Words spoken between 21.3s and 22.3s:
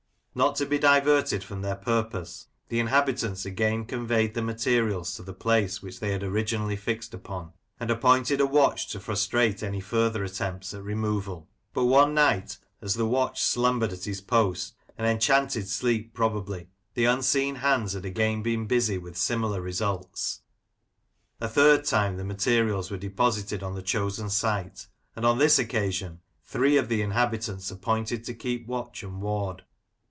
A third time the